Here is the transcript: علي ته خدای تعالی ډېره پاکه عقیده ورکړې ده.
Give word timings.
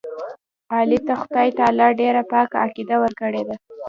علي 0.75 0.99
ته 1.07 1.13
خدای 1.21 1.49
تعالی 1.57 1.87
ډېره 1.99 2.21
پاکه 2.31 2.57
عقیده 2.65 2.95
ورکړې 2.99 3.41
ده. 3.47 3.55